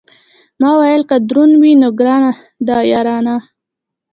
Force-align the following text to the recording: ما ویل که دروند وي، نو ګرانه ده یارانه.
ما 0.61 0.71
ویل 0.79 1.03
که 1.09 1.17
دروند 1.29 1.53
وي، 1.61 1.71
نو 1.81 1.89
ګرانه 1.99 2.31
ده 2.67 2.75
یارانه. 2.91 3.35